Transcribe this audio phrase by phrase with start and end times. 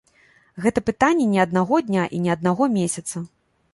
[0.63, 3.15] Гэта пытанне не аднаго дня і не аднаго месяца.